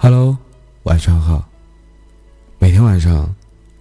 [0.00, 0.38] Hello，
[0.84, 1.44] 晚上好。
[2.60, 3.34] 每天晚上，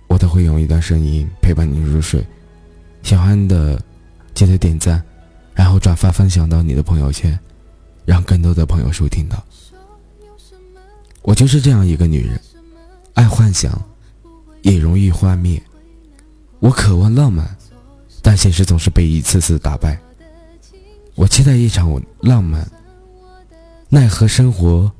[0.07, 2.25] 我都会用一段声音陪伴你入睡。
[3.03, 3.79] 喜欢的，
[4.33, 4.99] 记得点赞，
[5.53, 7.37] 然后转发分享到你的朋友圈，
[8.03, 9.45] 让更多的朋友收听到。
[11.21, 12.41] 我就是这样一个女人，
[13.13, 13.79] 爱幻想，
[14.63, 15.61] 也容易幻灭。
[16.57, 17.55] 我渴望浪漫，
[18.23, 20.01] 但现实总是被一次次打败。
[21.13, 22.67] 我期待一场浪漫，
[23.87, 24.91] 奈何生活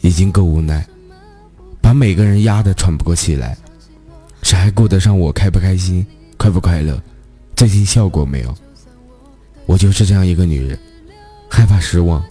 [0.00, 0.86] 已经够无奈，
[1.80, 3.56] 把每个人压得喘不过气来。
[4.42, 7.00] 谁还顾得上我开不开心、快不快乐？
[7.54, 8.54] 最近效果没有？
[9.66, 10.78] 我就是这样一个女人，
[11.48, 12.24] 害怕失望，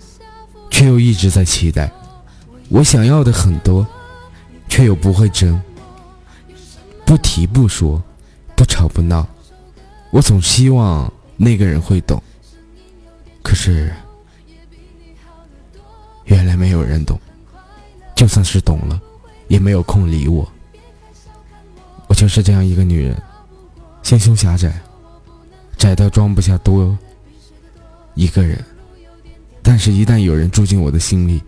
[0.70, 1.92] 却又一直在期待。
[2.70, 3.86] 我想要的很多，
[4.70, 5.62] 却又不会争，
[7.06, 8.02] 不提不说。
[8.58, 9.28] 不吵不闹，
[10.12, 12.24] 我总希望那个人会懂。
[13.44, 13.94] 可是，
[18.26, 19.00] 就算是懂了，
[19.50, 20.52] 也没有空理我。
[22.08, 23.16] 我就是这样一个女人，
[24.02, 24.82] 心胸狭窄，
[25.78, 26.98] 窄到装不下多
[28.16, 28.66] 一个人。
[29.62, 31.40] 但是，一旦有人住进我的心里，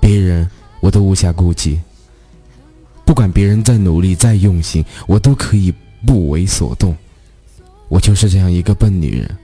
[0.00, 1.80] 别人我都无暇顾及。
[3.04, 5.74] 不管别人再努力、再用心，我都可以。
[6.06, 6.96] 不为所动，
[7.88, 9.36] 我就是这样一个笨女人，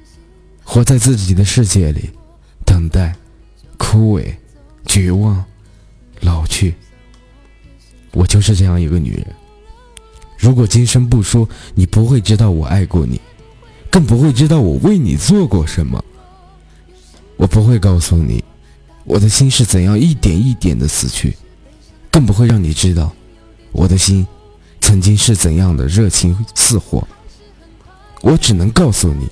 [0.63, 2.09] 活在自己的世界里，
[2.65, 3.17] 等待、
[3.79, 4.33] 枯萎、
[4.85, 5.45] 绝望、
[6.23, 6.75] 老去。
[8.13, 9.27] 我就是这样一个女人。
[10.39, 13.21] 如果今生不说，你不会知道我爱过你，
[13.91, 16.03] 更不会知道我为你做过什么。
[17.37, 18.43] 我不会告诉你，
[19.05, 21.37] 我的心是怎样一点一点的死去，
[22.11, 23.13] 更不会让你知道，
[23.73, 24.27] 我的心。
[24.81, 27.07] 曾经是怎样的热情似火，
[28.21, 29.29] 我只能告诉你，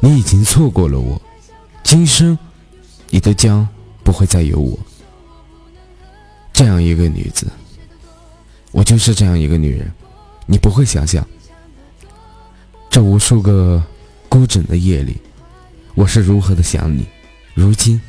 [0.00, 1.20] 你已经错过了我，
[1.84, 2.36] 今生
[3.10, 3.68] 你都将
[4.02, 4.78] 不会再有我。
[6.52, 7.50] 这样一个女子，
[8.70, 9.90] 我就是这样一个女人，
[10.46, 11.26] 你不会想象，
[12.90, 13.82] 这无数个
[14.28, 15.16] 孤枕的夜里，
[15.94, 17.06] 我是如何的想你。
[17.54, 18.00] 如今，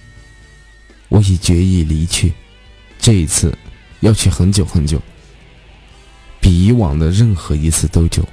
[1.10, 2.34] 我已决意离去，
[3.00, 3.58] 这一次
[4.02, 5.02] 要去很久很久。
[6.40, 8.28] 比以往的任何一次都久，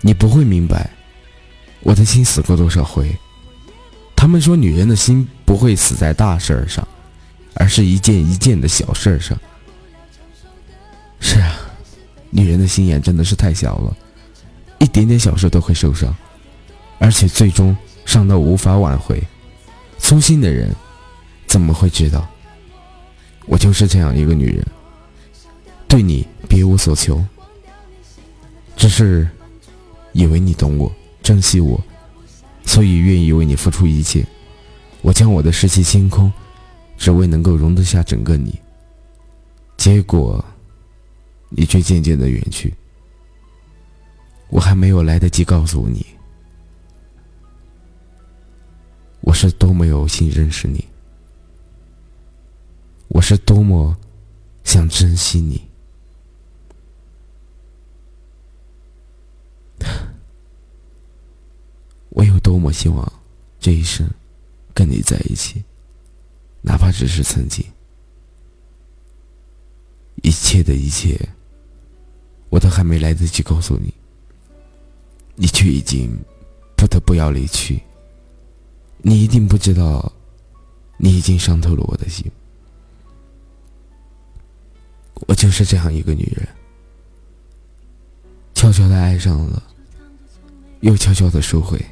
[0.00, 0.90] 你不会明白，
[1.80, 3.14] 我的心死过多少回。
[4.16, 6.86] 他们说女人的心不会死在大事儿上，
[7.60, 9.38] 而是一件一件的小事儿上。
[11.20, 11.60] 是啊，
[12.30, 13.94] 女人的心眼真的是太小了，
[14.78, 16.16] 一点点小事都会受伤，
[16.98, 17.76] 而且最终
[18.06, 19.22] 伤到无法挽回。
[19.98, 20.74] 粗心的人
[21.46, 22.26] 怎么会知道？
[23.44, 24.66] 我就是这样一个女人。
[25.86, 27.22] 对你别无所求，
[28.74, 29.28] 只是
[30.12, 30.90] 以为你懂我、
[31.22, 31.78] 珍惜我，
[32.64, 34.24] 所以愿意为你付出一切。
[35.02, 36.32] 我将我的世界清空，
[37.00, 38.60] 只为能够容得下整个你。
[39.78, 40.44] 结果，
[41.48, 42.74] 你却渐渐的远去。
[44.50, 46.04] 我还没有来得及告诉你，
[49.22, 50.86] 我是多么有幸认识你，
[53.08, 53.96] 我是多么
[54.64, 55.66] 想珍惜你。
[62.10, 63.10] 我有多么希望
[63.58, 64.06] 这一生
[64.74, 65.64] 跟你在一起，
[66.62, 67.64] 哪怕只是曾经。
[70.22, 71.18] 一切的一切，
[72.50, 73.92] 我都还没来得及告诉你，
[75.34, 76.10] 你却已经
[76.76, 77.80] 不得不要离去。
[78.98, 80.12] 你一定不知道，
[80.98, 82.30] 你已经伤透了我的心。
[85.26, 86.46] 我就是这样一个女人，
[88.54, 89.62] 悄悄的爱上了，
[90.80, 91.82] 又悄悄的收回。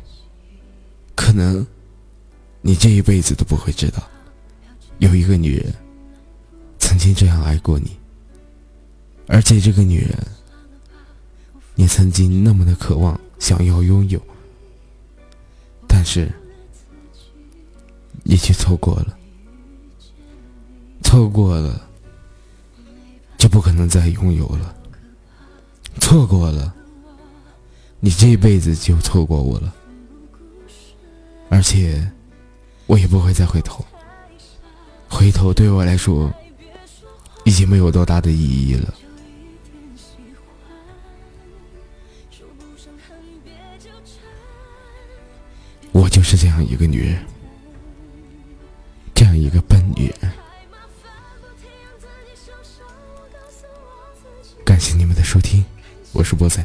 [1.15, 1.67] 可能，
[2.61, 4.06] 你这一辈子都不会知道，
[4.99, 5.73] 有一个女人
[6.79, 7.97] 曾经这样爱过你，
[9.27, 10.19] 而且这个女人，
[11.75, 14.21] 你曾经那么的渴望想要拥有，
[15.87, 16.31] 但是
[18.25, 19.17] 你却错过了，
[21.03, 21.89] 错过了，
[23.37, 24.75] 就不可能再拥有了，
[26.01, 26.75] 错过了，
[28.01, 29.75] 你这一辈子就错过我了。
[31.51, 32.06] 而且，
[32.87, 33.85] 我也不会再回头。
[35.19, 36.32] 回头对我来说，
[37.44, 38.94] 已经没有多大的意义了。
[45.91, 47.26] 我就是这样一个女人，
[49.12, 50.31] 这样一个笨女人。
[54.65, 55.65] 感谢你们的收听，
[56.12, 56.65] 我是波仔。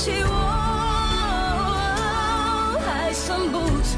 [0.00, 0.32] 起我，
[2.86, 3.92] 还算不错。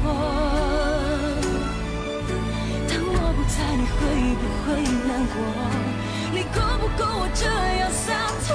[2.89, 3.95] 当我不在，你会
[4.35, 4.67] 不会
[5.07, 5.35] 难过？
[6.33, 7.45] 你够不够我这
[7.79, 8.05] 样洒
[8.45, 8.51] 脱？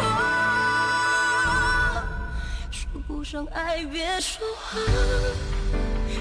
[2.70, 4.78] 说不上爱，别说谎，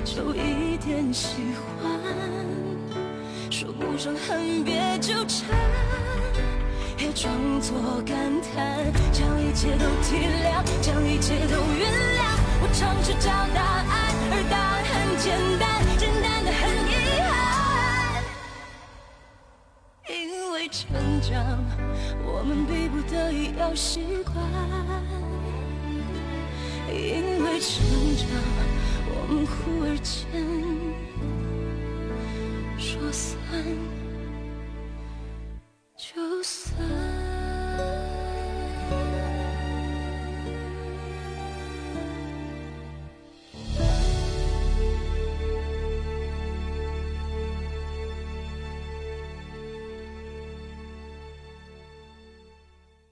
[0.05, 1.27] 就一点喜
[1.59, 1.91] 欢。
[3.51, 5.49] 说不上恨，别纠缠，
[6.95, 11.16] 别装作感叹，将一切都体谅，将一
[27.59, 27.83] 成
[28.15, 28.27] 长，
[29.07, 30.23] 我们忽而间。
[32.77, 33.37] 说散。